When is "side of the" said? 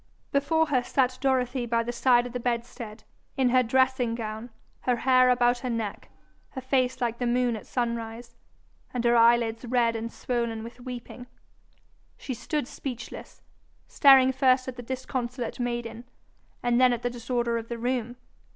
1.91-2.39